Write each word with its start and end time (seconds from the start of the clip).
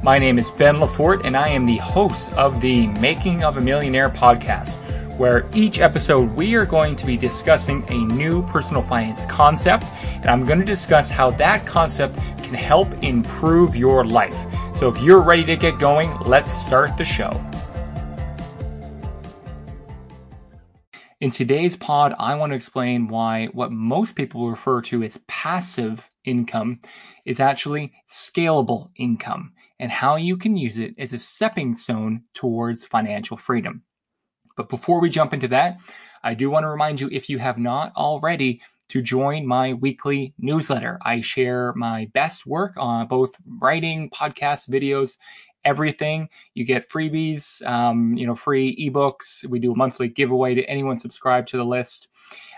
My 0.00 0.16
name 0.16 0.38
is 0.38 0.52
Ben 0.52 0.78
Le 0.78 0.86
Fort, 0.86 1.26
and 1.26 1.36
I 1.36 1.48
am 1.48 1.66
the 1.66 1.78
host 1.78 2.32
of 2.34 2.60
the 2.60 2.86
Making 2.86 3.42
of 3.42 3.56
a 3.56 3.60
Millionaire 3.60 4.08
podcast, 4.08 4.76
where 5.18 5.50
each 5.52 5.80
episode 5.80 6.30
we 6.36 6.54
are 6.54 6.64
going 6.64 6.94
to 6.94 7.04
be 7.04 7.16
discussing 7.16 7.84
a 7.88 8.04
new 8.14 8.46
personal 8.46 8.80
finance 8.80 9.26
concept, 9.26 9.86
and 10.04 10.26
I'm 10.26 10.46
going 10.46 10.60
to 10.60 10.64
discuss 10.64 11.10
how 11.10 11.32
that 11.32 11.66
concept 11.66 12.14
can 12.44 12.54
help 12.54 12.94
improve 13.02 13.74
your 13.74 14.04
life. 14.04 14.38
So 14.72 14.88
if 14.88 15.02
you're 15.02 15.20
ready 15.20 15.44
to 15.46 15.56
get 15.56 15.80
going, 15.80 16.16
let's 16.20 16.54
start 16.54 16.96
the 16.96 17.04
show. 17.04 17.32
In 21.20 21.32
today's 21.32 21.74
pod, 21.74 22.14
I 22.20 22.36
want 22.36 22.52
to 22.52 22.56
explain 22.56 23.08
why 23.08 23.46
what 23.46 23.72
most 23.72 24.14
people 24.14 24.48
refer 24.48 24.80
to 24.82 25.02
as 25.02 25.18
passive 25.26 26.07
income 26.28 26.80
is 27.24 27.40
actually 27.40 27.92
scalable 28.08 28.90
income 28.96 29.52
and 29.80 29.90
how 29.90 30.16
you 30.16 30.36
can 30.36 30.56
use 30.56 30.76
it 30.78 30.94
as 30.98 31.12
a 31.12 31.18
stepping 31.18 31.74
stone 31.74 32.22
towards 32.34 32.84
financial 32.84 33.36
freedom. 33.36 33.82
But 34.56 34.68
before 34.68 35.00
we 35.00 35.08
jump 35.08 35.32
into 35.32 35.48
that, 35.48 35.78
I 36.22 36.34
do 36.34 36.50
want 36.50 36.64
to 36.64 36.68
remind 36.68 37.00
you 37.00 37.08
if 37.12 37.30
you 37.30 37.38
have 37.38 37.58
not 37.58 37.92
already 37.96 38.60
to 38.88 39.02
join 39.02 39.46
my 39.46 39.74
weekly 39.74 40.34
newsletter. 40.38 40.98
I 41.04 41.20
share 41.20 41.74
my 41.74 42.10
best 42.14 42.46
work 42.46 42.72
on 42.76 43.06
both 43.06 43.34
writing, 43.60 44.10
podcasts, 44.10 44.68
videos, 44.68 45.16
everything. 45.64 46.28
You 46.54 46.64
get 46.64 46.88
freebies, 46.88 47.64
um, 47.66 48.16
you 48.16 48.26
know, 48.26 48.34
free 48.34 48.74
ebooks. 48.76 49.44
We 49.46 49.58
do 49.58 49.72
a 49.72 49.76
monthly 49.76 50.08
giveaway 50.08 50.54
to 50.54 50.64
anyone 50.64 50.98
subscribed 50.98 51.48
to 51.48 51.56
the 51.56 51.66
list. 51.66 52.08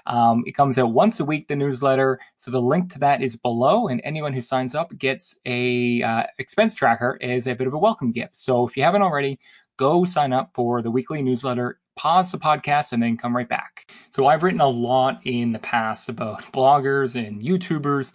Um, 0.06 0.44
it 0.46 0.52
comes 0.52 0.78
out 0.78 0.92
once 0.92 1.20
a 1.20 1.24
week, 1.24 1.48
the 1.48 1.56
newsletter. 1.56 2.20
So 2.36 2.50
the 2.50 2.62
link 2.62 2.92
to 2.92 2.98
that 3.00 3.22
is 3.22 3.36
below, 3.36 3.88
and 3.88 4.00
anyone 4.04 4.32
who 4.32 4.42
signs 4.42 4.74
up 4.74 4.96
gets 4.98 5.38
a 5.46 6.02
uh, 6.02 6.24
expense 6.38 6.74
tracker 6.74 7.18
as 7.22 7.46
a 7.46 7.54
bit 7.54 7.66
of 7.66 7.74
a 7.74 7.78
welcome 7.78 8.12
gift. 8.12 8.36
So 8.36 8.66
if 8.66 8.76
you 8.76 8.82
haven't 8.82 9.02
already, 9.02 9.38
go 9.76 10.04
sign 10.04 10.32
up 10.32 10.50
for 10.54 10.82
the 10.82 10.90
weekly 10.90 11.22
newsletter. 11.22 11.80
Pause 11.96 12.32
the 12.32 12.38
podcast 12.38 12.92
and 12.92 13.02
then 13.02 13.16
come 13.16 13.36
right 13.36 13.48
back. 13.48 13.90
So 14.10 14.26
I've 14.26 14.42
written 14.42 14.60
a 14.60 14.68
lot 14.68 15.20
in 15.24 15.52
the 15.52 15.58
past 15.58 16.08
about 16.08 16.42
bloggers 16.52 17.14
and 17.14 17.42
YouTubers 17.42 18.14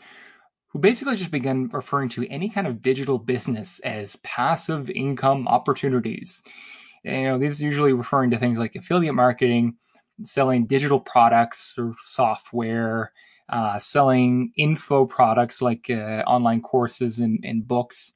who 0.75 0.79
basically 0.79 1.15
just 1.15 1.31
began 1.31 1.69
referring 1.69 2.09
to 2.09 2.27
any 2.27 2.49
kind 2.49 2.67
of 2.67 2.81
digital 2.81 3.17
business 3.17 3.79
as 3.79 4.17
passive 4.17 4.89
income 4.89 5.47
opportunities. 5.47 6.43
You 7.03 7.23
know, 7.23 7.37
these 7.37 7.61
usually 7.61 7.93
referring 7.93 8.31
to 8.31 8.37
things 8.37 8.57
like 8.57 8.75
affiliate 8.75 9.15
marketing, 9.15 9.77
selling 10.23 10.65
digital 10.65 10.99
products 10.99 11.75
or 11.77 11.93
software, 11.99 13.11
uh, 13.49 13.77
selling 13.77 14.51
info 14.55 15.05
products 15.05 15.61
like 15.61 15.89
uh, 15.89 16.23
online 16.25 16.61
courses 16.61 17.19
and, 17.19 17.39
and, 17.43 17.67
books, 17.67 18.13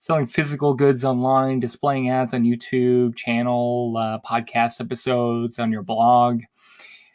selling 0.00 0.26
physical 0.26 0.74
goods 0.74 1.04
online, 1.04 1.60
displaying 1.60 2.10
ads 2.10 2.34
on 2.34 2.44
YouTube 2.44 3.16
channel, 3.16 3.96
uh, 3.96 4.18
podcast 4.26 4.80
episodes 4.80 5.58
on 5.58 5.72
your 5.72 5.82
blog. 5.82 6.42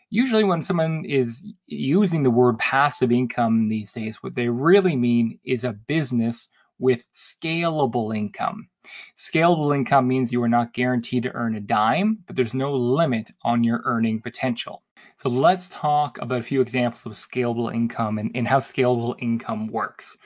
Usually, 0.09 0.44
when 0.44 0.62
someone 0.62 1.06
is 1.06 1.54
using 1.68 2.24
the 2.24 2.32
word 2.32 2.59
passive 2.59 3.12
income 3.12 3.70
these 3.70 3.94
days, 3.94 4.22
what 4.22 4.36
they 4.36 4.50
really 4.50 4.96
mean 4.96 5.40
is 5.46 5.64
a 5.64 5.72
business 5.72 6.50
with 6.82 7.06
scalable 7.14 8.16
income. 8.16 8.68
Scalable 9.16 9.74
income 9.74 10.08
means 10.08 10.34
you 10.34 10.44
are 10.44 10.50
not 10.50 10.74
guaranteed 10.74 11.24
to 11.24 11.34
earn 11.34 11.56
a 11.56 11.62
dime, 11.62 12.20
but 12.26 12.36
there's 12.36 12.54
no 12.54 12.74
limit 12.74 13.32
on 13.44 13.64
your 13.64 13.82
earning 13.86 14.22
potential. 14.22 14.84
So 15.18 15.30
let's 15.30 15.70
talk 15.70 16.18
about 16.20 16.40
a 16.40 16.44
few 16.44 16.62
examples 16.62 17.06
of 17.06 17.12
scalable 17.14 17.74
income 17.74 18.18
and, 18.18 18.32
and 18.36 18.48
how 18.48 18.58
scalable 18.58 19.16
income 19.20 19.68
works. 19.68 20.18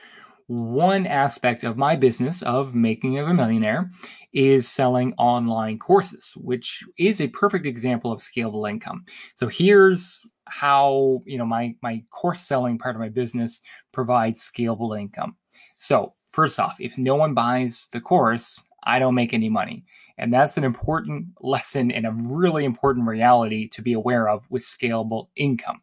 One 0.48 1.06
aspect 1.06 1.64
of 1.64 1.76
my 1.76 1.96
business 1.96 2.40
of 2.42 2.74
making 2.74 3.18
of 3.18 3.28
a 3.28 3.34
millionaire 3.34 3.90
is 4.32 4.68
selling 4.68 5.12
online 5.18 5.78
courses, 5.78 6.34
which 6.36 6.84
is 6.98 7.20
a 7.20 7.28
perfect 7.28 7.66
example 7.66 8.12
of 8.12 8.20
scalable 8.20 8.68
income. 8.68 9.04
So 9.34 9.48
here's 9.48 10.24
how, 10.46 11.22
you 11.26 11.36
know, 11.36 11.44
my 11.46 11.74
my 11.82 12.04
course 12.10 12.40
selling 12.40 12.78
part 12.78 12.94
of 12.94 13.00
my 13.00 13.08
business 13.08 13.60
provides 13.92 14.40
scalable 14.40 14.98
income. 14.98 15.36
So 15.78 16.12
first 16.28 16.58
off, 16.58 16.76
if 16.80 16.98
no 16.98 17.14
one 17.14 17.34
buys 17.34 17.88
the 17.92 18.00
course, 18.00 18.62
I 18.82 18.98
don't 18.98 19.14
make 19.14 19.34
any 19.34 19.48
money. 19.48 19.84
And 20.18 20.32
that's 20.32 20.56
an 20.56 20.64
important 20.64 21.26
lesson 21.40 21.90
and 21.90 22.06
a 22.06 22.12
really 22.12 22.64
important 22.64 23.06
reality 23.06 23.68
to 23.68 23.82
be 23.82 23.92
aware 23.92 24.28
of 24.28 24.50
with 24.50 24.62
scalable 24.62 25.28
income. 25.36 25.82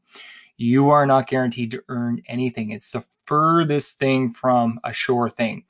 You 0.58 0.90
are 0.90 1.06
not 1.06 1.28
guaranteed 1.28 1.72
to 1.72 1.84
earn 1.90 2.22
anything. 2.28 2.72
It's 2.72 2.92
the 2.92 3.06
furthest 3.26 4.00
thing 4.00 4.32
from 4.32 4.80
a 4.84 4.94
sure 4.94 5.30
thing. 5.30 5.66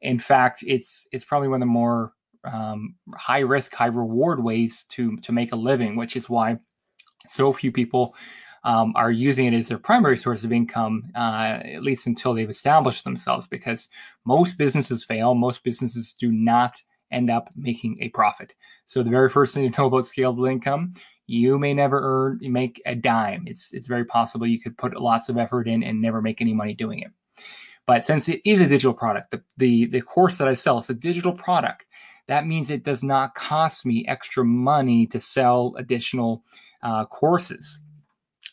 In 0.00 0.18
fact, 0.18 0.62
it's 0.66 1.08
it's 1.12 1.24
probably 1.24 1.48
one 1.48 1.62
of 1.62 1.66
the 1.68 1.72
more 1.72 2.12
um, 2.44 2.94
high 3.14 3.40
risk, 3.40 3.74
high 3.74 3.86
reward 3.86 4.42
ways 4.42 4.84
to 4.90 5.16
to 5.18 5.32
make 5.32 5.52
a 5.52 5.56
living, 5.56 5.96
which 5.96 6.16
is 6.16 6.28
why 6.28 6.58
so 7.28 7.52
few 7.52 7.72
people 7.72 8.14
um, 8.66 8.92
are 8.96 9.12
using 9.12 9.46
it 9.46 9.54
as 9.54 9.68
their 9.68 9.78
primary 9.78 10.18
source 10.18 10.42
of 10.42 10.52
income, 10.52 11.04
uh, 11.14 11.60
at 11.62 11.84
least 11.84 12.08
until 12.08 12.34
they've 12.34 12.50
established 12.50 13.04
themselves, 13.04 13.46
because 13.46 13.88
most 14.24 14.58
businesses 14.58 15.04
fail. 15.04 15.36
Most 15.36 15.62
businesses 15.62 16.12
do 16.12 16.32
not 16.32 16.82
end 17.12 17.30
up 17.30 17.48
making 17.56 17.96
a 18.00 18.08
profit. 18.08 18.56
So 18.84 19.04
the 19.04 19.10
very 19.10 19.30
first 19.30 19.54
thing 19.54 19.70
to 19.70 19.78
know 19.80 19.86
about 19.86 20.02
scalable 20.02 20.50
income, 20.50 20.94
you 21.28 21.60
may 21.60 21.74
never 21.74 22.00
earn, 22.02 22.40
make 22.52 22.82
a 22.84 22.96
dime. 22.96 23.44
It's 23.46 23.72
it's 23.72 23.86
very 23.86 24.04
possible 24.04 24.48
you 24.48 24.60
could 24.60 24.76
put 24.76 25.00
lots 25.00 25.28
of 25.28 25.38
effort 25.38 25.68
in 25.68 25.84
and 25.84 26.02
never 26.02 26.20
make 26.20 26.40
any 26.40 26.52
money 26.52 26.74
doing 26.74 26.98
it. 26.98 27.12
But 27.86 28.04
since 28.04 28.28
it 28.28 28.40
is 28.44 28.60
a 28.60 28.66
digital 28.66 28.94
product, 28.94 29.30
the 29.30 29.44
the, 29.56 29.86
the 29.86 30.00
course 30.00 30.38
that 30.38 30.48
I 30.48 30.54
sell 30.54 30.78
is 30.78 30.90
a 30.90 30.94
digital 30.94 31.32
product. 31.32 31.84
That 32.26 32.44
means 32.44 32.68
it 32.68 32.82
does 32.82 33.04
not 33.04 33.36
cost 33.36 33.86
me 33.86 34.04
extra 34.08 34.44
money 34.44 35.06
to 35.06 35.20
sell 35.20 35.74
additional 35.78 36.42
uh, 36.82 37.04
courses. 37.04 37.85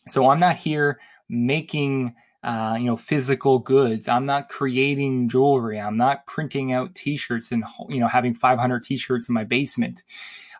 So 0.08 0.30
I'm 0.30 0.40
not 0.40 0.56
here 0.56 1.00
making 1.30 2.16
uh, 2.44 2.76
you 2.78 2.86
know 2.86 2.98
physical 2.98 3.60
goods. 3.60 4.08
I'm 4.08 4.26
not 4.26 4.50
creating 4.50 5.30
jewelry. 5.30 5.80
I'm 5.80 5.98
not 5.98 6.28
printing 6.28 6.74
out 6.74 6.96
T-shirts 6.96 7.52
and 7.52 7.64
you 7.90 8.00
know 8.00 8.08
having 8.08 8.34
500 8.34 8.84
T-shirts 8.84 9.30
in 9.30 9.34
my 9.34 9.44
basement. 9.44 10.04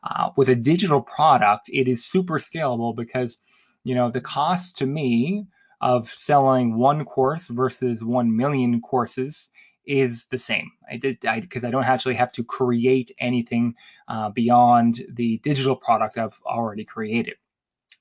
Uh, 0.04 0.32
with 0.36 0.50
a 0.50 0.56
digital 0.56 1.02
product, 1.02 1.70
it 1.72 1.88
is 1.88 2.04
super 2.04 2.38
scalable 2.38 2.96
because 2.96 3.40
you 3.84 3.96
know 3.96 4.10
the 4.10 4.22
cost 4.22 4.78
to 4.78 4.86
me 4.86 5.46
of 5.82 6.10
selling 6.10 6.78
one 6.78 7.04
course 7.04 7.48
versus 7.48 8.04
one 8.04 8.36
million 8.36 8.80
courses 8.80 9.50
is 9.86 10.28
the 10.28 10.38
same. 10.38 10.72
I 10.90 10.96
did 10.96 11.20
because 11.20 11.66
I, 11.66 11.68
I, 11.68 11.72
don't 11.72 11.84
actually 11.84 12.16
have 12.16 12.32
to 12.34 12.44
create 12.44 13.12
anything 13.20 13.76
uh, 14.08 14.30
beyond 14.30 15.02
the 15.10 15.40
digital 15.40 15.76
product 15.76 16.18
I've 16.18 16.40
already 16.46 16.86
created. 16.86 17.36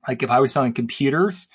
Like 0.07 0.23
if 0.23 0.31
I 0.31 0.41
was 0.41 0.53
selling 0.53 0.73
computers, 0.73 1.49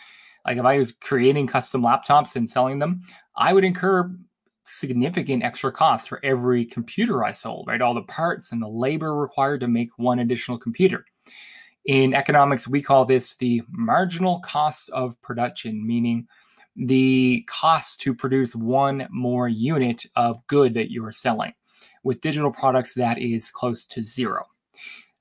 like 0.45 0.57
if 0.57 0.65
I 0.65 0.77
was 0.77 0.93
creating 0.93 1.47
custom 1.47 1.81
laptops 1.81 2.35
and 2.35 2.49
selling 2.49 2.79
them, 2.79 3.03
I 3.35 3.53
would 3.53 3.63
incur 3.63 4.15
significant 4.63 5.43
extra 5.43 5.71
costs 5.71 6.07
for 6.07 6.19
every 6.23 6.65
computer 6.65 7.23
I 7.23 7.31
sold, 7.31 7.67
right? 7.67 7.81
All 7.81 7.93
the 7.93 8.03
parts 8.03 8.51
and 8.51 8.61
the 8.61 8.67
labor 8.67 9.15
required 9.15 9.61
to 9.61 9.67
make 9.67 9.89
one 9.97 10.19
additional 10.19 10.57
computer. 10.57 11.05
In 11.85 12.13
economics, 12.13 12.67
we 12.67 12.81
call 12.81 13.05
this 13.05 13.35
the 13.37 13.61
marginal 13.69 14.39
cost 14.39 14.89
of 14.89 15.21
production, 15.21 15.85
meaning 15.87 16.27
the 16.75 17.45
cost 17.47 18.01
to 18.01 18.13
produce 18.13 18.55
one 18.55 19.07
more 19.09 19.47
unit 19.47 20.05
of 20.15 20.45
good 20.47 20.73
that 20.73 20.91
you 20.91 21.03
are 21.05 21.13
selling. 21.13 21.53
With 22.03 22.21
digital 22.21 22.51
products, 22.51 22.93
that 22.95 23.19
is 23.19 23.49
close 23.49 23.85
to 23.87 24.03
zero. 24.03 24.45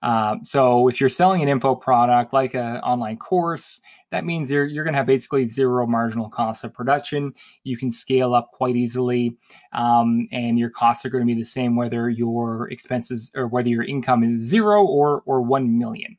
Uh, 0.02 0.36
so 0.44 0.88
if 0.88 1.00
you're 1.00 1.08
selling 1.08 1.42
an 1.42 1.48
info 1.48 1.74
product 1.74 2.32
like 2.32 2.54
an 2.54 2.76
online 2.78 3.16
course, 3.16 3.80
that 4.10 4.24
means 4.24 4.50
you're, 4.50 4.66
you're 4.66 4.84
going 4.84 4.92
to 4.92 4.98
have 4.98 5.06
basically 5.06 5.46
zero 5.46 5.86
marginal 5.86 6.28
cost 6.28 6.64
of 6.64 6.72
production. 6.72 7.32
You 7.64 7.76
can 7.76 7.90
scale 7.90 8.34
up 8.34 8.50
quite 8.52 8.76
easily, 8.76 9.36
um, 9.72 10.28
and 10.32 10.58
your 10.58 10.70
costs 10.70 11.04
are 11.04 11.10
going 11.10 11.26
to 11.26 11.34
be 11.34 11.40
the 11.40 11.46
same 11.46 11.76
whether 11.76 12.08
your 12.10 12.68
expenses 12.70 13.32
or 13.34 13.48
whether 13.48 13.68
your 13.68 13.84
income 13.84 14.22
is 14.22 14.42
zero 14.42 14.84
or 14.84 15.22
or 15.26 15.40
one 15.40 15.78
million. 15.78 16.16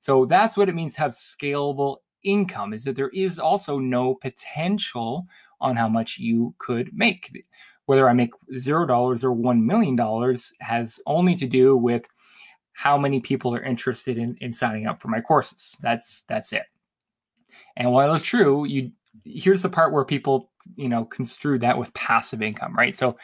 So 0.00 0.24
that's 0.24 0.56
what 0.56 0.68
it 0.68 0.74
means 0.74 0.94
to 0.94 1.00
have 1.00 1.12
scalable 1.12 1.98
income. 2.22 2.72
Is 2.72 2.84
that 2.84 2.96
there 2.96 3.10
is 3.10 3.38
also 3.38 3.78
no 3.78 4.14
potential 4.14 5.26
on 5.60 5.76
how 5.76 5.88
much 5.88 6.18
you 6.18 6.54
could 6.58 6.96
make. 6.96 7.44
Whether 7.86 8.08
I 8.08 8.12
make 8.12 8.30
zero 8.56 8.86
dollars 8.86 9.24
or 9.24 9.32
one 9.32 9.66
million 9.66 9.96
dollars 9.96 10.52
has 10.60 11.00
only 11.06 11.34
to 11.36 11.46
do 11.46 11.76
with 11.76 12.06
how 12.78 12.96
many 12.96 13.18
people 13.18 13.52
are 13.52 13.62
interested 13.64 14.18
in, 14.18 14.36
in 14.40 14.52
signing 14.52 14.86
up 14.86 15.02
for 15.02 15.08
my 15.08 15.20
courses. 15.20 15.76
That's 15.80 16.22
that's 16.28 16.52
it. 16.52 16.62
And 17.76 17.90
while 17.90 18.14
it's 18.14 18.24
true, 18.24 18.66
you 18.66 18.92
here's 19.24 19.62
the 19.62 19.68
part 19.68 19.92
where 19.92 20.04
people, 20.04 20.52
you 20.76 20.88
know, 20.88 21.04
construe 21.04 21.58
that 21.58 21.76
with 21.76 21.92
passive 21.94 22.40
income, 22.40 22.76
right? 22.76 22.94
So 22.94 23.18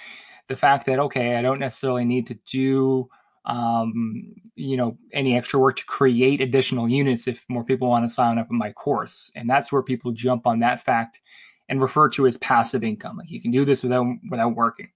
the 0.48 0.56
fact 0.56 0.86
that 0.86 0.98
okay, 0.98 1.36
I 1.36 1.42
don't 1.42 1.60
necessarily 1.60 2.04
need 2.04 2.26
to 2.26 2.38
do 2.50 3.08
um, 3.44 4.34
you 4.56 4.76
know, 4.76 4.98
any 5.12 5.36
extra 5.36 5.60
work 5.60 5.76
to 5.76 5.84
create 5.84 6.40
additional 6.40 6.88
units 6.88 7.28
if 7.28 7.44
more 7.48 7.62
people 7.62 7.88
want 7.88 8.04
to 8.04 8.10
sign 8.10 8.38
up 8.38 8.50
in 8.50 8.58
my 8.58 8.72
course. 8.72 9.30
And 9.36 9.48
that's 9.48 9.70
where 9.70 9.82
people 9.82 10.10
jump 10.10 10.48
on 10.48 10.60
that 10.60 10.82
fact 10.82 11.20
and 11.68 11.80
refer 11.80 12.08
to 12.08 12.26
as 12.26 12.38
passive 12.38 12.82
income. 12.82 13.18
Like 13.18 13.30
you 13.30 13.40
can 13.40 13.52
do 13.52 13.64
this 13.64 13.84
without 13.84 14.06
without 14.28 14.56
working. 14.56 14.90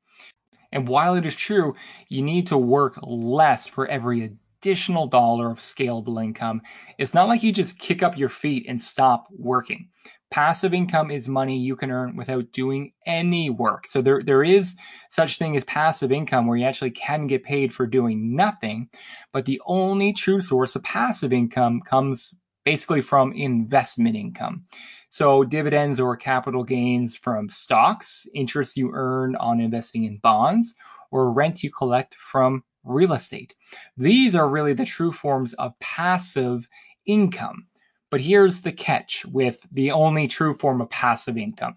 And 0.73 0.89
while 0.89 1.15
it 1.15 1.25
is 1.25 1.37
true, 1.37 1.77
you 2.09 2.23
need 2.23 2.49
to 2.49 2.59
work 2.59 2.99
less 3.03 3.69
for 3.69 3.87
every 3.87 4.33
additional 4.61 5.07
dollar 5.07 5.51
of 5.51 5.59
scalable 5.59 6.23
income, 6.23 6.63
it's 6.99 7.15
not 7.15 7.29
like 7.29 7.43
you 7.43 7.53
just 7.53 7.79
kick 7.79 8.03
up 8.03 8.19
your 8.19 8.29
feet 8.29 8.67
and 8.69 8.81
stop 8.81 9.29
working. 9.37 9.89
Passive 10.31 10.75
income 10.75 11.11
is 11.11 11.27
money 11.27 11.59
you 11.59 11.75
can 11.75 11.91
earn 11.91 12.15
without 12.17 12.53
doing 12.53 12.93
any 13.07 13.49
work. 13.49 13.87
So 13.87 14.03
there, 14.03 14.23
there 14.23 14.45
is 14.45 14.77
such 15.09 15.39
thing 15.39 15.57
as 15.57 15.65
passive 15.65 16.13
income 16.13 16.47
where 16.47 16.59
you 16.59 16.67
actually 16.67 16.91
can 16.91 17.27
get 17.27 17.45
paid 17.45 17.73
for 17.73 17.87
doing 17.87 18.37
nothing. 18.37 18.91
But 19.33 19.47
the 19.47 19.61
only 19.65 20.13
true 20.13 20.41
source 20.41 20.77
of 20.77 20.83
passive 20.83 21.33
income 21.33 21.81
comes 21.81 22.35
basically 22.65 23.01
from 23.01 23.33
investment 23.33 24.17
income. 24.17 24.65
So 25.09 25.45
dividends 25.45 25.99
or 25.99 26.17
capital 26.17 26.65
gains 26.65 27.17
from 27.17 27.49
stocks, 27.49 28.27
interest 28.35 28.77
you 28.77 28.91
earn 28.93 29.35
on 29.37 29.61
investing 29.61 30.05
in 30.05 30.19
bonds, 30.19 30.75
or 31.11 31.33
rent 31.33 31.63
you 31.63 31.71
collect 31.71 32.15
from 32.15 32.65
real 32.89 33.13
estate. 33.13 33.55
These 33.97 34.35
are 34.35 34.49
really 34.49 34.73
the 34.73 34.85
true 34.85 35.13
forms 35.13 35.55
of 35.55 35.79
passive 35.81 36.67
income. 37.07 37.67
But 38.11 38.21
here's 38.21 38.63
the 38.63 38.73
catch 38.73 39.25
with 39.27 39.67
the 39.71 39.91
only 39.91 40.29
true 40.29 40.55
form 40.55 40.81
of 40.81 40.91
passive 40.91 41.37
income. 41.37 41.77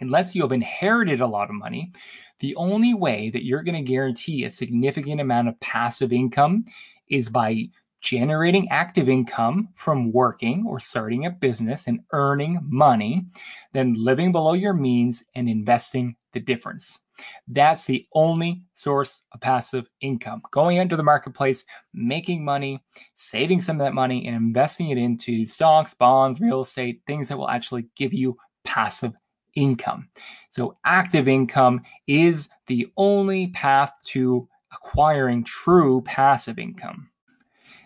Unless 0.00 0.34
you 0.34 0.42
have 0.42 0.52
inherited 0.52 1.20
a 1.20 1.26
lot 1.26 1.50
of 1.50 1.56
money, 1.56 1.92
the 2.40 2.54
only 2.54 2.94
way 2.94 3.30
that 3.30 3.44
you're 3.44 3.64
going 3.64 3.84
to 3.84 3.90
guarantee 3.90 4.44
a 4.44 4.50
significant 4.50 5.20
amount 5.20 5.48
of 5.48 5.58
passive 5.60 6.12
income 6.12 6.64
is 7.08 7.28
by 7.28 7.68
generating 8.00 8.68
active 8.70 9.08
income 9.08 9.68
from 9.74 10.12
working 10.12 10.64
or 10.68 10.78
starting 10.78 11.26
a 11.26 11.30
business 11.30 11.88
and 11.88 12.00
earning 12.12 12.60
money, 12.62 13.26
then 13.72 13.94
living 13.94 14.30
below 14.30 14.52
your 14.52 14.72
means 14.72 15.24
and 15.34 15.48
investing 15.48 16.14
the 16.32 16.40
difference. 16.40 17.00
That's 17.48 17.86
the 17.86 18.06
only 18.12 18.62
source 18.72 19.22
of 19.32 19.40
passive 19.40 19.88
income. 20.00 20.42
Going 20.50 20.76
into 20.76 20.96
the 20.96 21.02
marketplace, 21.02 21.64
making 21.92 22.44
money, 22.44 22.82
saving 23.14 23.60
some 23.60 23.80
of 23.80 23.86
that 23.86 23.94
money, 23.94 24.26
and 24.26 24.36
investing 24.36 24.90
it 24.90 24.98
into 24.98 25.46
stocks, 25.46 25.94
bonds, 25.94 26.40
real 26.40 26.60
estate, 26.60 27.02
things 27.06 27.28
that 27.28 27.38
will 27.38 27.50
actually 27.50 27.86
give 27.96 28.12
you 28.12 28.36
passive 28.64 29.14
income. 29.54 30.08
So, 30.48 30.76
active 30.84 31.26
income 31.28 31.82
is 32.06 32.48
the 32.66 32.88
only 32.96 33.48
path 33.48 33.92
to 34.06 34.48
acquiring 34.72 35.44
true 35.44 36.02
passive 36.02 36.58
income. 36.58 37.10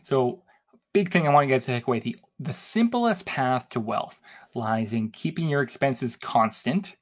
So, 0.03 0.43
big 0.93 1.11
thing 1.11 1.27
I 1.27 1.33
want 1.33 1.49
you 1.49 1.55
guys 1.55 1.65
to 1.67 1.73
take 1.73 1.87
away 1.87 2.01
the, 2.01 2.17
the 2.39 2.53
simplest 2.53 3.25
path 3.25 3.69
to 3.71 3.81
wealth 3.81 4.21
lies 4.55 4.93
in 4.93 5.11
keeping 5.11 5.49
your 5.49 5.63
expenses 5.63 6.17
constant 6.17 6.97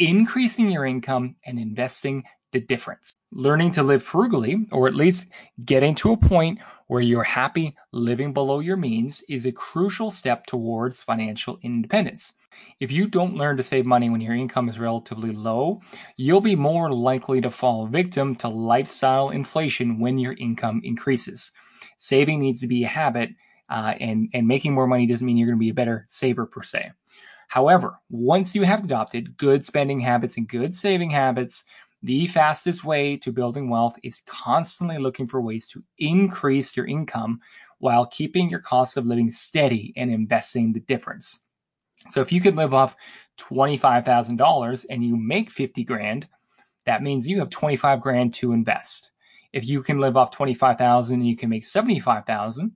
increasing 0.00 0.70
your 0.70 0.86
income 0.86 1.36
and 1.44 1.58
investing 1.58 2.24
the 2.52 2.60
difference. 2.60 3.14
Learning 3.30 3.70
to 3.70 3.82
live 3.82 4.02
frugally, 4.02 4.66
or 4.72 4.88
at 4.88 4.94
least 4.94 5.26
getting 5.64 5.94
to 5.96 6.12
a 6.12 6.16
point 6.16 6.58
where 6.88 7.02
you're 7.02 7.22
happy 7.22 7.76
living 7.92 8.32
below 8.32 8.58
your 8.58 8.76
means, 8.76 9.22
is 9.28 9.46
a 9.46 9.52
crucial 9.52 10.10
step 10.10 10.46
towards 10.46 11.02
financial 11.02 11.60
independence. 11.62 12.32
If 12.80 12.90
you 12.90 13.06
don't 13.06 13.36
learn 13.36 13.58
to 13.58 13.62
save 13.62 13.86
money 13.86 14.10
when 14.10 14.20
your 14.20 14.34
income 14.34 14.68
is 14.68 14.80
relatively 14.80 15.32
low, 15.32 15.80
you'll 16.16 16.40
be 16.40 16.56
more 16.56 16.92
likely 16.92 17.40
to 17.42 17.50
fall 17.50 17.86
victim 17.86 18.34
to 18.36 18.48
lifestyle 18.48 19.30
inflation 19.30 20.00
when 20.00 20.18
your 20.18 20.32
income 20.32 20.80
increases. 20.82 21.52
Saving 21.96 22.40
needs 22.40 22.62
to 22.62 22.66
be 22.66 22.84
a 22.84 22.88
habit, 22.88 23.30
uh, 23.68 23.94
and, 24.00 24.28
and 24.32 24.48
making 24.48 24.74
more 24.74 24.88
money 24.88 25.06
doesn't 25.06 25.24
mean 25.24 25.36
you're 25.36 25.46
going 25.46 25.58
to 25.58 25.64
be 25.64 25.70
a 25.70 25.74
better 25.74 26.06
saver 26.08 26.46
per 26.46 26.62
se. 26.62 26.90
However, 27.50 27.98
once 28.10 28.54
you 28.54 28.62
have 28.62 28.84
adopted 28.84 29.36
good 29.36 29.64
spending 29.64 29.98
habits 29.98 30.36
and 30.36 30.48
good 30.48 30.72
saving 30.72 31.10
habits, 31.10 31.64
the 32.00 32.28
fastest 32.28 32.84
way 32.84 33.16
to 33.16 33.32
building 33.32 33.68
wealth 33.68 33.96
is 34.04 34.22
constantly 34.24 34.98
looking 34.98 35.26
for 35.26 35.40
ways 35.40 35.66
to 35.70 35.82
increase 35.98 36.76
your 36.76 36.86
income 36.86 37.40
while 37.78 38.06
keeping 38.06 38.48
your 38.48 38.60
cost 38.60 38.96
of 38.96 39.04
living 39.04 39.32
steady 39.32 39.92
and 39.96 40.12
investing 40.12 40.72
the 40.72 40.78
difference. 40.78 41.40
So 42.10 42.20
if 42.20 42.30
you 42.30 42.40
could 42.40 42.54
live 42.54 42.72
off 42.72 42.96
$25,000 43.40 44.86
and 44.88 45.04
you 45.04 45.16
make 45.16 45.50
50 45.50 45.82
grand, 45.82 46.28
that 46.86 47.02
means 47.02 47.26
you 47.26 47.40
have 47.40 47.50
25 47.50 48.00
grand 48.00 48.32
to 48.34 48.52
invest. 48.52 49.10
If 49.52 49.68
you 49.68 49.82
can 49.82 49.98
live 49.98 50.16
off 50.16 50.30
25,000 50.30 51.14
and 51.16 51.26
you 51.26 51.36
can 51.36 51.50
make 51.50 51.66
75,000, 51.66 52.70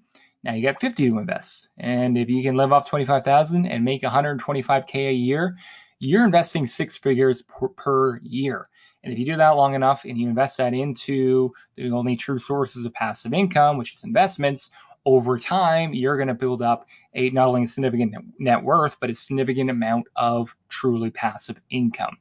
now 0.44 0.52
you 0.52 0.62
got 0.62 0.80
50 0.80 1.08
to 1.08 1.18
invest. 1.18 1.70
And 1.78 2.18
if 2.18 2.28
you 2.28 2.42
can 2.42 2.54
live 2.54 2.72
off 2.72 2.88
25,000 2.88 3.66
and 3.66 3.84
make 3.84 4.02
125k 4.02 5.08
a 5.08 5.12
year, 5.12 5.56
you're 5.98 6.24
investing 6.24 6.66
six 6.66 6.98
figures 6.98 7.42
per, 7.42 7.68
per, 7.68 8.20
year. 8.22 8.68
And 9.02 9.12
if 9.12 9.18
you 9.18 9.24
do 9.24 9.36
that 9.36 9.50
long 9.50 9.74
enough 9.74 10.04
and 10.04 10.18
you 10.18 10.28
invest 10.28 10.58
that 10.58 10.74
into 10.74 11.52
the 11.76 11.90
only 11.90 12.14
true 12.14 12.38
sources 12.38 12.84
of 12.84 12.92
passive 12.92 13.32
income, 13.32 13.78
which 13.78 13.94
is 13.94 14.04
investments, 14.04 14.70
over 15.06 15.38
time, 15.38 15.92
you're 15.92 16.16
going 16.16 16.28
to 16.28 16.34
build 16.34 16.62
up 16.62 16.86
a 17.14 17.30
not 17.30 17.48
only 17.48 17.64
a 17.64 17.66
significant 17.66 18.14
net 18.38 18.62
worth, 18.62 18.98
but 19.00 19.10
a 19.10 19.14
significant 19.14 19.70
amount 19.70 20.06
of 20.16 20.56
truly 20.68 21.10
passive 21.10 21.60
income. 21.70 22.16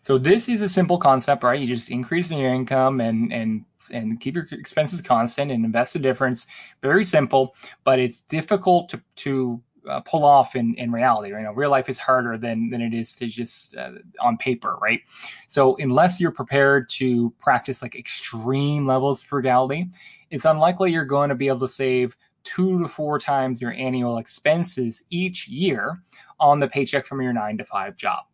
So 0.00 0.18
this 0.18 0.48
is 0.48 0.62
a 0.62 0.68
simple 0.68 0.98
concept, 0.98 1.42
right? 1.42 1.58
You 1.58 1.66
just 1.66 1.90
increase 1.90 2.30
in 2.30 2.38
your 2.38 2.52
income 2.52 3.00
and 3.00 3.32
and 3.32 3.64
and 3.92 4.20
keep 4.20 4.34
your 4.34 4.46
expenses 4.52 5.00
constant 5.00 5.50
and 5.50 5.64
invest 5.64 5.92
the 5.92 5.98
difference. 5.98 6.46
Very 6.82 7.04
simple, 7.04 7.54
but 7.84 7.98
it's 7.98 8.22
difficult 8.22 8.88
to 8.90 9.02
to 9.16 9.62
uh, 9.88 10.00
pull 10.00 10.24
off 10.24 10.56
in, 10.56 10.74
in 10.74 10.92
reality. 10.92 11.32
Right? 11.32 11.40
You 11.40 11.46
know, 11.46 11.52
real 11.52 11.70
life 11.70 11.88
is 11.88 11.98
harder 11.98 12.36
than 12.36 12.70
than 12.70 12.80
it 12.80 12.94
is 12.94 13.14
to 13.16 13.26
just 13.26 13.76
uh, 13.76 13.92
on 14.20 14.36
paper, 14.36 14.78
right? 14.82 15.00
So 15.46 15.76
unless 15.78 16.20
you're 16.20 16.30
prepared 16.30 16.88
to 16.90 17.30
practice 17.38 17.82
like 17.82 17.94
extreme 17.94 18.86
levels 18.86 19.20
of 19.22 19.26
frugality, 19.26 19.90
it's 20.30 20.44
unlikely 20.44 20.92
you're 20.92 21.04
going 21.04 21.28
to 21.28 21.34
be 21.34 21.48
able 21.48 21.60
to 21.60 21.68
save 21.68 22.16
two 22.44 22.80
to 22.82 22.88
four 22.88 23.18
times 23.18 23.60
your 23.60 23.72
annual 23.72 24.18
expenses 24.18 25.02
each 25.10 25.48
year 25.48 26.02
on 26.38 26.58
the 26.58 26.68
paycheck 26.68 27.04
from 27.04 27.20
your 27.20 27.32
nine 27.32 27.58
to 27.58 27.64
five 27.64 27.96
job. 27.96 28.24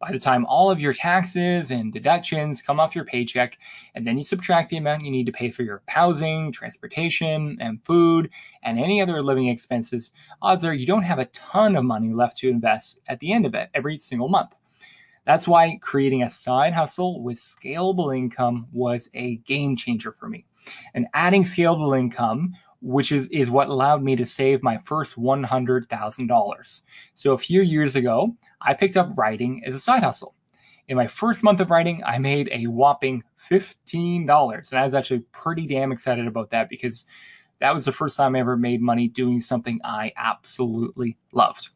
By 0.00 0.12
the 0.12 0.18
time 0.18 0.46
all 0.46 0.70
of 0.70 0.80
your 0.80 0.94
taxes 0.94 1.70
and 1.70 1.92
deductions 1.92 2.62
come 2.62 2.80
off 2.80 2.96
your 2.96 3.04
paycheck, 3.04 3.58
and 3.94 4.06
then 4.06 4.16
you 4.16 4.24
subtract 4.24 4.70
the 4.70 4.78
amount 4.78 5.04
you 5.04 5.10
need 5.10 5.26
to 5.26 5.32
pay 5.32 5.50
for 5.50 5.62
your 5.62 5.82
housing, 5.88 6.52
transportation, 6.52 7.58
and 7.60 7.84
food, 7.84 8.30
and 8.62 8.78
any 8.78 9.02
other 9.02 9.22
living 9.22 9.48
expenses, 9.48 10.12
odds 10.40 10.64
are 10.64 10.72
you 10.72 10.86
don't 10.86 11.02
have 11.02 11.18
a 11.18 11.26
ton 11.26 11.76
of 11.76 11.84
money 11.84 12.14
left 12.14 12.38
to 12.38 12.48
invest 12.48 13.02
at 13.08 13.20
the 13.20 13.30
end 13.30 13.44
of 13.44 13.54
it 13.54 13.68
every 13.74 13.98
single 13.98 14.28
month. 14.28 14.54
That's 15.26 15.46
why 15.46 15.78
creating 15.82 16.22
a 16.22 16.30
side 16.30 16.72
hustle 16.72 17.22
with 17.22 17.36
scalable 17.36 18.16
income 18.16 18.68
was 18.72 19.10
a 19.12 19.36
game 19.36 19.76
changer 19.76 20.12
for 20.12 20.30
me. 20.30 20.46
And 20.94 21.08
adding 21.12 21.42
scalable 21.42 21.98
income 21.98 22.54
which 22.80 23.12
is, 23.12 23.28
is 23.28 23.50
what 23.50 23.68
allowed 23.68 24.02
me 24.02 24.16
to 24.16 24.26
save 24.26 24.62
my 24.62 24.78
first 24.78 25.16
$100,000. 25.16 26.82
So 27.14 27.32
a 27.32 27.38
few 27.38 27.62
years 27.62 27.96
ago, 27.96 28.36
I 28.60 28.74
picked 28.74 28.96
up 28.96 29.16
writing 29.16 29.62
as 29.64 29.74
a 29.76 29.80
side 29.80 30.02
hustle. 30.02 30.34
In 30.88 30.96
my 30.96 31.06
first 31.06 31.44
month 31.44 31.60
of 31.60 31.70
writing, 31.70 32.02
I 32.04 32.18
made 32.18 32.48
a 32.50 32.64
whopping 32.64 33.22
$15. 33.48 34.70
And 34.70 34.78
I 34.78 34.84
was 34.84 34.94
actually 34.94 35.20
pretty 35.32 35.66
damn 35.66 35.92
excited 35.92 36.26
about 36.26 36.50
that 36.50 36.68
because 36.68 37.04
that 37.60 37.74
was 37.74 37.84
the 37.84 37.92
first 37.92 38.16
time 38.16 38.34
I 38.34 38.40
ever 38.40 38.56
made 38.56 38.80
money 38.80 39.06
doing 39.08 39.40
something 39.40 39.80
I 39.84 40.12
absolutely 40.16 41.16
loved. 41.32 41.68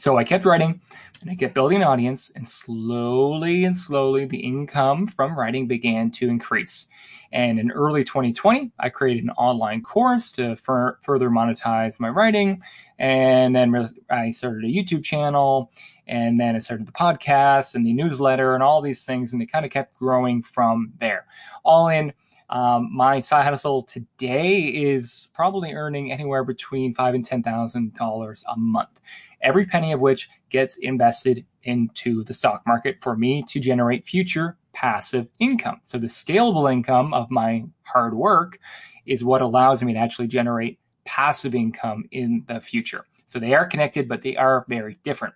So 0.00 0.16
I 0.16 0.24
kept 0.24 0.46
writing 0.46 0.80
and 1.20 1.30
I 1.30 1.34
kept 1.34 1.52
building 1.52 1.76
an 1.76 1.82
audience, 1.82 2.32
and 2.34 2.48
slowly 2.48 3.64
and 3.66 3.76
slowly 3.76 4.24
the 4.24 4.38
income 4.38 5.06
from 5.06 5.38
writing 5.38 5.66
began 5.66 6.10
to 6.12 6.30
increase. 6.30 6.86
And 7.32 7.60
in 7.60 7.70
early 7.70 8.02
2020, 8.02 8.72
I 8.78 8.88
created 8.88 9.24
an 9.24 9.30
online 9.32 9.82
course 9.82 10.32
to 10.32 10.56
fur- 10.56 10.96
further 11.02 11.28
monetize 11.28 12.00
my 12.00 12.08
writing. 12.08 12.62
And 12.98 13.54
then 13.54 13.90
I 14.08 14.30
started 14.30 14.64
a 14.64 14.72
YouTube 14.72 15.04
channel, 15.04 15.70
and 16.06 16.40
then 16.40 16.56
I 16.56 16.60
started 16.60 16.86
the 16.86 16.92
podcast 16.92 17.74
and 17.74 17.84
the 17.84 17.92
newsletter 17.92 18.54
and 18.54 18.62
all 18.62 18.80
these 18.80 19.04
things, 19.04 19.34
and 19.34 19.42
they 19.42 19.46
kind 19.46 19.66
of 19.66 19.70
kept 19.70 19.98
growing 19.98 20.40
from 20.40 20.94
there. 20.98 21.26
All 21.62 21.88
in, 21.88 22.14
um, 22.50 22.90
my 22.92 23.20
side 23.20 23.44
hustle 23.44 23.82
today 23.82 24.60
is 24.60 25.28
probably 25.34 25.72
earning 25.72 26.12
anywhere 26.12 26.44
between 26.44 26.92
five 26.92 27.14
and 27.14 27.24
ten 27.24 27.42
thousand 27.42 27.94
dollars 27.94 28.44
a 28.48 28.56
month 28.56 29.00
every 29.42 29.66
penny 29.66 29.92
of 29.92 30.00
which 30.00 30.28
gets 30.48 30.76
invested 30.78 31.44
into 31.62 32.24
the 32.24 32.34
stock 32.34 32.62
market 32.66 32.96
for 33.00 33.16
me 33.16 33.42
to 33.48 33.60
generate 33.60 34.06
future 34.06 34.56
passive 34.72 35.28
income. 35.38 35.80
So 35.82 35.98
the 35.98 36.06
scalable 36.06 36.70
income 36.72 37.12
of 37.12 37.30
my 37.30 37.64
hard 37.82 38.14
work 38.14 38.58
is 39.06 39.24
what 39.24 39.42
allows 39.42 39.82
me 39.82 39.92
to 39.94 39.98
actually 39.98 40.28
generate 40.28 40.78
passive 41.04 41.54
income 41.54 42.04
in 42.10 42.44
the 42.46 42.60
future. 42.60 43.06
So 43.26 43.38
they 43.38 43.54
are 43.54 43.66
connected, 43.66 44.08
but 44.08 44.22
they 44.22 44.36
are 44.36 44.64
very 44.68 44.98
different. 45.04 45.34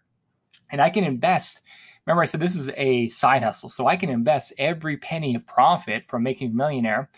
And 0.71 0.80
I 0.80 0.90
can 0.90 1.04
invest. 1.04 1.61
Remember, 2.06 2.23
I 2.23 2.26
said 2.26 2.40
this 2.40 2.56
is 2.56 2.70
a 2.76 3.08
side 3.08 3.42
hustle. 3.42 3.68
So 3.68 3.87
I 3.87 3.96
can 3.96 4.11
invest 4.11 4.52
every 4.58 4.96
penny 4.96 5.34
of 5.34 5.46
profit 5.46 6.06
from 6.06 6.23
making 6.23 6.50
a 6.50 6.54
millionaire 6.54 7.11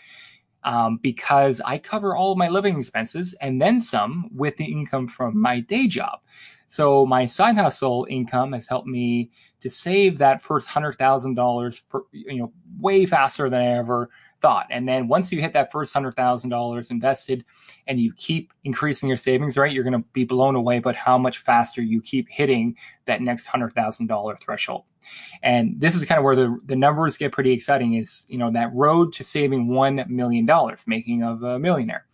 um, 0.63 0.97
because 0.97 1.61
I 1.61 1.77
cover 1.77 2.15
all 2.15 2.31
of 2.31 2.37
my 2.37 2.49
living 2.49 2.79
expenses 2.79 3.33
and 3.41 3.61
then 3.61 3.79
some 3.79 4.29
with 4.33 4.57
the 4.57 4.65
income 4.65 5.07
from 5.07 5.39
my 5.39 5.59
day 5.59 5.87
job. 5.87 6.19
So 6.67 7.05
my 7.05 7.25
side 7.25 7.57
hustle 7.57 8.05
income 8.09 8.51
has 8.53 8.67
helped 8.67 8.87
me 8.87 9.31
to 9.61 9.69
save 9.69 10.17
that 10.17 10.41
first 10.41 10.67
hundred 10.67 10.93
thousand 10.93 11.35
dollars 11.35 11.83
for 11.87 12.03
you 12.11 12.39
know 12.39 12.51
way 12.79 13.05
faster 13.05 13.49
than 13.49 13.61
I 13.61 13.77
ever 13.77 14.09
thought. 14.41 14.67
And 14.69 14.87
then 14.87 15.07
once 15.07 15.31
you 15.31 15.41
hit 15.41 15.53
that 15.53 15.71
first 15.71 15.93
hundred 15.93 16.15
thousand 16.15 16.49
dollars 16.49 16.91
invested 16.91 17.43
and 17.87 17.99
you 17.99 18.13
keep 18.13 18.53
increasing 18.63 19.09
your 19.09 19.17
savings 19.17 19.57
rate, 19.57 19.73
you're 19.73 19.83
going 19.83 20.01
to 20.01 20.07
be 20.13 20.25
blown 20.25 20.55
away 20.55 20.79
by 20.79 20.93
how 20.93 21.17
much 21.17 21.39
faster 21.39 21.81
you 21.81 22.01
keep 22.01 22.29
hitting 22.29 22.75
that 23.05 23.21
next 23.21 23.45
hundred 23.45 23.73
thousand 23.73 24.07
dollar 24.07 24.35
threshold. 24.37 24.83
And 25.43 25.79
this 25.79 25.95
is 25.95 26.03
kind 26.05 26.17
of 26.17 26.25
where 26.25 26.35
the, 26.35 26.59
the 26.65 26.75
numbers 26.75 27.17
get 27.17 27.31
pretty 27.31 27.51
exciting 27.51 27.95
is, 27.95 28.25
you 28.27 28.37
know, 28.37 28.49
that 28.51 28.73
road 28.73 29.13
to 29.13 29.23
saving 29.23 29.67
$1 29.67 30.07
million, 30.07 30.49
making 30.85 31.23
of 31.23 31.43
a 31.43 31.59
millionaire. 31.59 32.05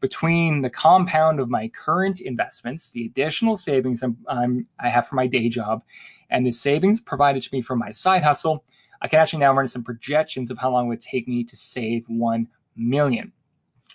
Between 0.00 0.62
the 0.62 0.70
compound 0.70 1.38
of 1.38 1.48
my 1.48 1.68
current 1.68 2.20
investments, 2.20 2.90
the 2.90 3.06
additional 3.06 3.56
savings 3.56 4.02
I'm, 4.02 4.16
I'm, 4.26 4.66
i 4.80 4.88
have 4.88 5.06
for 5.06 5.14
my 5.14 5.28
day 5.28 5.48
job, 5.48 5.84
and 6.28 6.44
the 6.44 6.50
savings 6.50 7.00
provided 7.00 7.42
to 7.44 7.50
me 7.52 7.62
from 7.62 7.78
my 7.78 7.92
side 7.92 8.24
hustle, 8.24 8.64
I 9.02 9.08
can 9.08 9.18
actually 9.18 9.40
now 9.40 9.52
run 9.52 9.68
some 9.68 9.84
projections 9.84 10.50
of 10.50 10.58
how 10.58 10.70
long 10.70 10.86
it 10.86 10.88
would 10.88 11.00
take 11.00 11.28
me 11.28 11.44
to 11.44 11.56
save 11.56 12.04
1 12.08 12.48
million. 12.76 13.32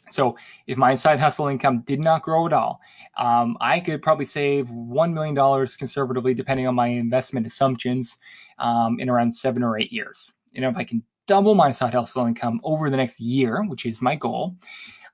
So 0.09 0.37
if 0.67 0.77
my 0.77 0.95
side 0.95 1.19
hustle 1.19 1.47
income 1.47 1.79
did 1.79 2.03
not 2.03 2.21
grow 2.21 2.45
at 2.45 2.53
all, 2.53 2.79
um, 3.17 3.57
I 3.59 3.79
could 3.79 4.01
probably 4.01 4.25
save 4.25 4.67
$1 4.67 5.13
million 5.13 5.67
conservatively, 5.77 6.33
depending 6.33 6.67
on 6.67 6.75
my 6.75 6.87
investment 6.87 7.47
assumptions, 7.47 8.17
um, 8.59 8.99
in 8.99 9.09
around 9.09 9.33
seven 9.33 9.63
or 9.63 9.77
eight 9.77 9.91
years. 9.91 10.31
You 10.51 10.61
know, 10.61 10.69
if 10.69 10.77
I 10.77 10.83
can 10.83 11.03
double 11.25 11.55
my 11.55 11.71
side 11.71 11.93
hustle 11.93 12.25
income 12.25 12.61
over 12.63 12.89
the 12.89 12.97
next 12.97 13.19
year, 13.19 13.63
which 13.63 13.85
is 13.85 14.01
my 14.01 14.15
goal, 14.15 14.55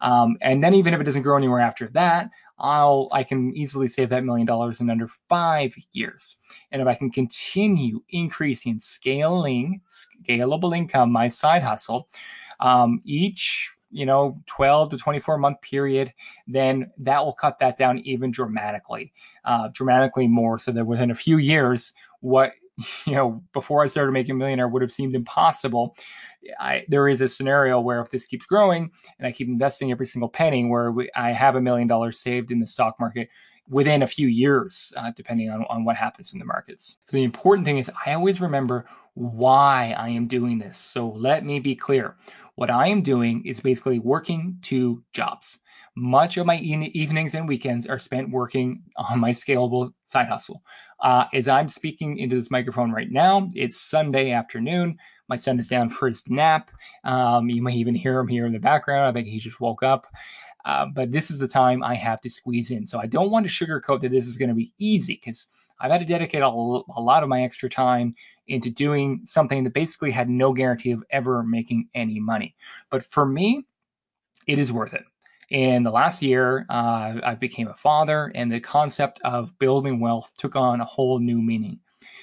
um, 0.02 0.38
and 0.42 0.64
then 0.64 0.74
even 0.74 0.94
if 0.94 1.00
it 1.00 1.06
doesn't 1.06 1.22
grow 1.22 1.38
anywhere 1.38 1.62
after 1.62 1.88
that, 1.90 2.30
I'll 2.60 3.10
I 3.12 3.24
can 3.24 3.56
easily 3.56 3.88
save 3.88 4.10
that 4.10 4.24
million 4.24 4.46
dollars 4.46 4.80
in 4.80 4.90
under 4.90 5.08
five 5.08 5.76
years. 5.92 6.38
And 6.72 6.82
if 6.82 6.88
I 6.88 6.96
can 6.96 7.12
continue 7.12 8.02
increasing 8.10 8.80
scaling 8.80 9.82
scalable 9.90 10.76
income, 10.76 11.12
my 11.12 11.28
side 11.28 11.64
hustle, 11.64 12.10
um, 12.60 13.02
each 13.04 13.76
you 13.94 14.06
know 14.06 14.42
12 14.48 14.90
to 14.90 14.98
24 14.98 15.38
month 15.38 15.62
period 15.62 16.12
then 16.48 16.92
that 16.98 17.24
will 17.24 17.34
cut 17.34 17.60
that 17.60 17.78
down 17.78 18.00
even 18.00 18.32
dramatically 18.32 19.14
uh, 19.46 19.70
dramatically 19.72 20.28
more 20.28 20.58
so 20.58 20.72
that 20.72 20.86
within 20.86 21.12
a 21.12 21.16
few 21.16 21.38
years 21.38 21.94
what 22.20 22.52
you 23.06 23.14
know 23.14 23.42
before 23.54 23.84
i 23.84 23.88
started 23.88 24.12
making 24.12 24.34
a 24.34 24.38
millionaire 24.38 24.68
would 24.68 24.82
have 24.82 24.92
seemed 24.92 25.14
impossible 25.16 25.96
I, 26.60 26.86
there 26.88 27.08
is 27.08 27.22
a 27.22 27.28
scenario 27.28 27.80
where 27.80 28.02
if 28.02 28.10
this 28.10 28.26
keeps 28.26 28.46
growing 28.46 28.92
and 29.18 29.28
i 29.28 29.32
keep 29.32 29.48
investing 29.48 29.92
every 29.92 30.06
single 30.06 30.30
penny 30.30 30.66
where 30.66 30.92
we, 30.92 31.10
i 31.16 31.32
have 31.32 31.56
a 31.56 31.62
million 31.62 31.88
dollars 31.88 32.20
saved 32.20 32.52
in 32.52 32.60
the 32.60 32.68
stock 32.68 33.00
market 33.00 33.30
within 33.70 34.04
a 34.04 34.08
few 34.08 34.28
years 34.28 34.92
uh, 34.98 35.12
depending 35.16 35.50
on, 35.50 35.66
on 35.70 35.86
what 35.86 35.96
happens 35.96 36.34
in 36.34 36.40
the 36.40 36.46
markets 36.46 36.98
so 37.08 37.18
the 37.18 37.24
important 37.24 37.66
thing 37.66 37.78
is 37.78 37.90
i 38.06 38.14
always 38.14 38.42
remember 38.42 38.86
why 39.14 39.96
i 39.98 40.10
am 40.10 40.28
doing 40.28 40.58
this 40.58 40.78
so 40.78 41.10
let 41.10 41.46
me 41.46 41.60
be 41.60 41.76
clear 41.76 42.16
what 42.56 42.70
I 42.70 42.88
am 42.88 43.02
doing 43.02 43.44
is 43.46 43.60
basically 43.60 44.00
working 44.00 44.58
two 44.62 45.04
jobs. 45.14 45.60
Much 45.96 46.38
of 46.38 46.46
my 46.46 46.58
e- 46.58 46.92
evenings 46.94 47.36
and 47.36 47.48
weekends 47.48 47.86
are 47.86 48.00
spent 48.00 48.30
working 48.30 48.84
on 48.96 49.20
my 49.20 49.32
scalable 49.32 49.94
side 50.06 50.28
hustle. 50.28 50.64
Uh, 51.00 51.26
as 51.34 51.48
I'm 51.48 51.68
speaking 51.68 52.18
into 52.18 52.36
this 52.36 52.52
microphone 52.52 52.92
right 52.92 53.12
now, 53.12 53.50
it's 53.54 53.82
Sunday 53.82 54.32
afternoon. 54.32 54.98
My 55.28 55.38
son 55.38 55.60
is 55.60 55.70
down 55.70 55.90
for 55.90 56.08
his 56.08 56.30
nap. 56.30 56.72
Um, 57.04 57.50
you 57.50 57.62
may 57.62 57.74
even 57.74 57.96
hear 57.96 58.20
him 58.20 58.28
here 58.28 58.46
in 58.46 58.54
the 58.54 58.60
background. 58.60 59.08
I 59.08 59.12
think 59.12 59.28
he 59.28 59.40
just 59.40 59.60
woke 59.60 59.84
up. 59.84 60.08
Uh, 60.66 60.86
but 60.86 61.12
this 61.12 61.30
is 61.30 61.40
the 61.40 61.48
time 61.48 61.84
I 61.84 61.96
have 61.96 62.22
to 62.22 62.30
squeeze 62.30 62.72
in. 62.72 62.86
So 62.86 63.00
I 63.00 63.06
don't 63.06 63.32
want 63.32 63.48
to 63.48 63.52
sugarcoat 63.52 64.02
that 64.02 64.12
this 64.12 64.28
is 64.28 64.38
going 64.38 64.50
to 64.50 64.56
be 64.56 64.74
easy 64.78 65.16
because 65.16 65.48
I've 65.80 65.92
had 65.92 66.00
to 66.00 66.06
dedicate 66.06 66.42
a, 66.42 66.48
a 66.48 67.02
lot 67.02 67.24
of 67.24 67.30
my 67.30 67.44
extra 67.44 67.70
time 67.70 68.16
into 68.48 68.70
doing 68.70 69.22
something 69.26 69.64
that 69.64 69.74
basically 69.74 70.12
had 70.12 70.30
no 70.30 70.54
guarantee 70.54 70.92
of 70.92 71.04
ever 71.10 71.44
making 71.44 71.90
any 71.94 72.20
money. 72.20 72.56
But 72.90 73.06
for 73.06 73.26
me, 73.26 73.66
it 74.48 74.60
is 74.60 74.72
worth 74.72 74.94
it. 74.94 75.04
In 75.50 75.84
the 75.84 75.92
last 75.92 76.22
year, 76.22 76.66
uh, 76.70 77.20
I 77.24 77.36
became 77.36 77.68
a 77.68 77.76
father, 77.76 78.32
and 78.34 78.52
the 78.52 78.60
concept 78.60 79.20
of 79.24 79.58
building 79.60 80.00
wealth 80.00 80.32
took 80.38 80.56
on 80.56 80.82
a 80.82 80.86
whole 80.86 81.20
new 81.20 81.42
meaning. 81.42 81.80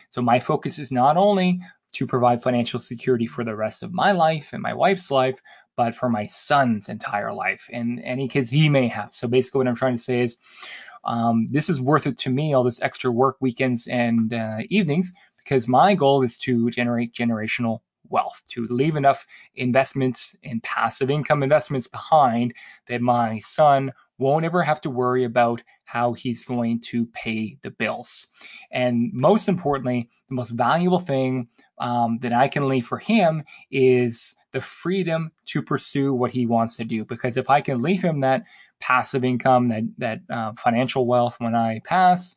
So 0.08 0.22
my 0.22 0.40
focus 0.40 0.78
is 0.78 0.90
not 0.90 1.16
only 1.16 1.60
to 1.92 2.06
provide 2.06 2.42
financial 2.42 2.78
security 2.78 3.26
for 3.26 3.44
the 3.44 3.56
rest 3.56 3.82
of 3.82 3.92
my 3.92 4.12
life 4.12 4.52
and 4.52 4.62
my 4.62 4.74
wife's 4.74 5.10
life, 5.10 5.40
but 5.76 5.94
for 5.94 6.08
my 6.08 6.26
son's 6.26 6.88
entire 6.88 7.32
life 7.32 7.68
and 7.72 8.00
any 8.04 8.28
kids 8.28 8.50
he 8.50 8.68
may 8.68 8.88
have. 8.88 9.12
So 9.14 9.28
basically, 9.28 9.58
what 9.58 9.68
I'm 9.68 9.74
trying 9.74 9.96
to 9.96 10.02
say 10.02 10.20
is, 10.20 10.36
um, 11.04 11.46
this 11.50 11.70
is 11.70 11.80
worth 11.80 12.06
it 12.06 12.18
to 12.18 12.30
me. 12.30 12.52
All 12.52 12.62
this 12.62 12.80
extra 12.82 13.10
work 13.10 13.36
weekends 13.40 13.86
and 13.86 14.34
uh, 14.34 14.58
evenings 14.68 15.12
because 15.38 15.66
my 15.66 15.94
goal 15.94 16.22
is 16.22 16.36
to 16.38 16.70
generate 16.70 17.14
generational 17.14 17.80
wealth, 18.08 18.42
to 18.50 18.64
leave 18.66 18.96
enough 18.96 19.26
investments 19.54 20.34
and 20.44 20.62
passive 20.62 21.10
income 21.10 21.42
investments 21.42 21.86
behind 21.86 22.52
that 22.86 23.00
my 23.00 23.38
son 23.38 23.92
won't 24.20 24.44
ever 24.44 24.62
have 24.62 24.80
to 24.82 24.90
worry 24.90 25.24
about 25.24 25.62
how 25.84 26.12
he's 26.12 26.44
going 26.44 26.80
to 26.80 27.06
pay 27.06 27.58
the 27.62 27.70
bills. 27.70 28.26
And 28.70 29.10
most 29.12 29.48
importantly, 29.48 30.08
the 30.28 30.34
most 30.34 30.50
valuable 30.50 31.00
thing 31.00 31.48
um, 31.78 32.18
that 32.18 32.32
I 32.32 32.46
can 32.46 32.68
leave 32.68 32.86
for 32.86 32.98
him 32.98 33.42
is 33.70 34.36
the 34.52 34.60
freedom 34.60 35.32
to 35.46 35.62
pursue 35.62 36.12
what 36.12 36.32
he 36.32 36.46
wants 36.46 36.76
to 36.76 36.84
do. 36.84 37.04
Because 37.04 37.36
if 37.36 37.48
I 37.50 37.60
can 37.60 37.80
leave 37.80 38.02
him 38.02 38.20
that 38.20 38.44
passive 38.78 39.24
income, 39.24 39.68
that 39.68 39.84
that 39.98 40.20
uh, 40.30 40.52
financial 40.52 41.06
wealth 41.06 41.36
when 41.38 41.54
I 41.54 41.80
pass, 41.84 42.36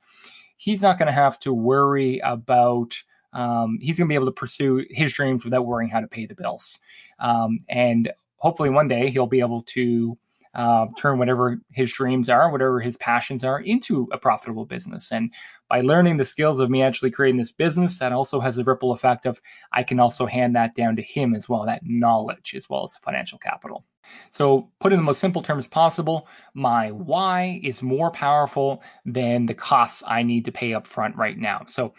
he's 0.57 0.81
not 0.81 0.97
going 0.97 1.07
to 1.07 1.13
have 1.13 1.37
to 1.39 1.53
worry 1.53 2.19
about. 2.19 2.95
Um, 3.33 3.79
he's 3.81 3.97
going 3.97 4.07
to 4.07 4.11
be 4.11 4.15
able 4.15 4.27
to 4.27 4.31
pursue 4.31 4.85
his 4.91 5.11
dreams 5.11 5.43
without 5.43 5.65
worrying 5.65 5.89
how 5.89 6.01
to 6.01 6.07
pay 6.07 6.27
the 6.27 6.35
bills. 6.35 6.79
Um, 7.17 7.59
and 7.67 8.11
hopefully, 8.37 8.69
one 8.69 8.87
day 8.87 9.09
he'll 9.09 9.27
be 9.27 9.39
able 9.39 9.63
to 9.63 10.17
uh, 10.55 10.87
turn 10.97 11.17
whatever 11.17 11.59
his 11.71 11.91
dreams 11.91 12.29
are, 12.29 12.51
whatever 12.51 12.79
his 12.79 12.97
passions 12.97 13.43
are, 13.43 13.59
into 13.59 14.07
a 14.11 14.17
profitable 14.17 14.65
business. 14.65 15.11
And 15.11 15.31
by 15.69 15.81
learning 15.81 16.17
the 16.17 16.25
skills 16.25 16.59
of 16.59 16.69
me 16.69 16.83
actually 16.83 17.11
creating 17.11 17.39
this 17.39 17.51
business, 17.51 17.99
that 17.99 18.11
also 18.11 18.39
has 18.39 18.57
a 18.57 18.63
ripple 18.63 18.91
effect 18.91 19.25
of 19.25 19.41
I 19.71 19.83
can 19.83 19.99
also 19.99 20.25
hand 20.25 20.55
that 20.55 20.75
down 20.75 20.95
to 20.97 21.01
him 21.01 21.33
as 21.33 21.49
well, 21.49 21.65
that 21.65 21.81
knowledge 21.83 22.53
as 22.55 22.69
well 22.69 22.83
as 22.83 22.97
financial 22.97 23.39
capital. 23.39 23.85
So, 24.31 24.69
put 24.79 24.93
in 24.93 24.99
the 24.99 25.03
most 25.03 25.19
simple 25.19 25.41
terms 25.41 25.67
possible, 25.67 26.27
my 26.53 26.91
why 26.91 27.59
is 27.63 27.83
more 27.83 28.11
powerful 28.11 28.83
than 29.05 29.45
the 29.45 29.53
costs 29.53 30.03
I 30.05 30.23
need 30.23 30.45
to 30.45 30.51
pay 30.51 30.73
up 30.73 30.87
front 30.87 31.15
right 31.15 31.37
now. 31.37 31.63
So, 31.67 31.93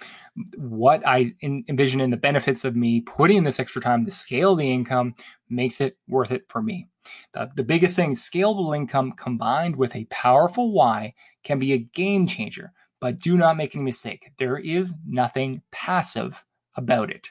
what 0.57 1.07
I 1.07 1.33
envision 1.43 2.01
in 2.01 2.11
the 2.11 2.17
benefits 2.17 2.65
of 2.65 2.77
me 2.77 3.01
putting 3.01 3.45
this 3.45 3.61
extra 3.61 3.81
time 3.81 4.05
to 4.05 4.11
scale 4.11 4.57
the 4.57 4.71
income 4.71 5.15
makes 5.49 5.81
it 5.81 5.97
worth 6.09 6.33
it 6.33 6.45
for 6.49 6.63
me. 6.63 6.89
The, 7.33 7.51
the 7.55 7.65
biggest 7.65 7.97
thing 7.97 8.15
scalable 8.15 8.77
income 8.77 9.13
combined 9.13 9.77
with 9.77 9.95
a 9.95 10.07
powerful 10.07 10.73
why 10.73 11.15
can 11.43 11.59
be 11.59 11.73
a 11.73 11.79
game 11.79 12.27
changer, 12.27 12.73
but 13.01 13.19
do 13.19 13.37
not 13.37 13.57
make 13.57 13.75
any 13.75 13.85
mistake. 13.85 14.33
There 14.39 14.57
is 14.57 14.95
nothing 15.07 15.63
passive 15.71 16.45
about 16.77 17.11
it. 17.11 17.31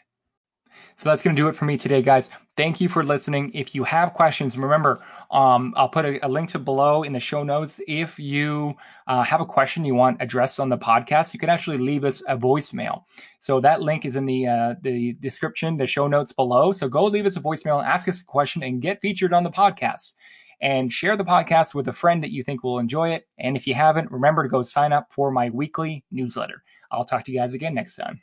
So 0.95 1.09
that's 1.09 1.21
going 1.21 1.35
to 1.35 1.41
do 1.41 1.47
it 1.47 1.55
for 1.55 1.65
me 1.65 1.77
today, 1.77 2.01
guys. 2.01 2.29
Thank 2.55 2.79
you 2.79 2.87
for 2.87 3.03
listening. 3.03 3.51
If 3.53 3.73
you 3.73 3.83
have 3.83 4.13
questions, 4.13 4.57
remember, 4.57 5.03
um, 5.31 5.73
I'll 5.75 5.89
put 5.89 6.05
a, 6.05 6.23
a, 6.25 6.29
link 6.29 6.49
to 6.49 6.59
below 6.59 7.01
in 7.01 7.11
the 7.11 7.19
show 7.19 7.43
notes. 7.43 7.81
If 7.87 8.19
you 8.19 8.75
uh, 9.07 9.23
have 9.23 9.41
a 9.41 9.45
question 9.45 9.83
you 9.83 9.95
want 9.95 10.21
addressed 10.21 10.59
on 10.59 10.69
the 10.69 10.77
podcast, 10.77 11.33
you 11.33 11.39
can 11.39 11.49
actually 11.49 11.79
leave 11.79 12.03
us 12.03 12.21
a 12.27 12.37
voicemail. 12.37 13.03
So 13.39 13.59
that 13.61 13.81
link 13.81 14.05
is 14.05 14.15
in 14.15 14.27
the 14.27 14.47
uh, 14.47 14.75
the 14.81 15.13
description, 15.13 15.77
the 15.77 15.87
show 15.87 16.07
notes 16.07 16.31
below. 16.31 16.71
So 16.71 16.87
go 16.87 17.05
leave 17.05 17.25
us 17.25 17.37
a 17.37 17.41
voicemail, 17.41 17.83
ask 17.83 18.07
us 18.07 18.21
a 18.21 18.25
question, 18.25 18.61
and 18.61 18.81
get 18.81 19.01
featured 19.01 19.33
on 19.33 19.43
the 19.43 19.51
podcast. 19.51 20.13
And 20.61 20.93
share 20.93 21.17
the 21.17 21.25
podcast 21.25 21.73
with 21.73 21.89
a 21.89 21.93
friend 21.93 22.23
that 22.23 22.31
you 22.31 22.41
think 22.41 22.63
will 22.63 22.79
enjoy 22.79 23.09
it. 23.09 23.27
And 23.37 23.57
if 23.57 23.67
you 23.67 23.73
haven't, 23.73 24.11
remember 24.11 24.43
to 24.43 24.49
go 24.49 24.61
sign 24.61 24.93
up 24.93 25.11
for 25.11 25.29
my 25.29 25.49
weekly 25.49 26.05
newsletter. 26.09 26.63
I'll 26.89 27.03
talk 27.03 27.25
to 27.25 27.31
you 27.31 27.39
guys 27.39 27.53
again 27.53 27.73
next 27.73 27.97
time. 27.97 28.21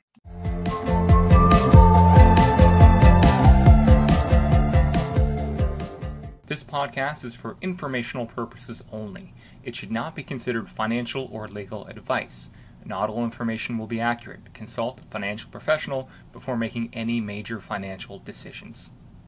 This 6.51 6.65
podcast 6.65 7.25
is 7.25 7.37
for 7.37 7.57
informational 7.63 8.27
purposes 8.27 8.83
only. 8.91 9.33
It 9.63 9.77
should 9.77 9.93
not 9.93 10.17
be 10.17 10.25
considered 10.25 10.69
financial 10.69 11.29
or 11.31 11.47
legal 11.47 11.87
advice. 11.87 12.51
Not 12.85 13.09
all 13.09 13.23
information 13.23 13.79
will 13.79 13.87
be 13.87 14.01
accurate. 14.01 14.53
Consult 14.53 14.99
a 14.99 15.03
financial 15.05 15.49
professional 15.49 16.09
before 16.33 16.57
making 16.57 16.91
any 16.93 17.21
major 17.21 17.61
financial 17.61 18.19
decisions. 18.19 18.91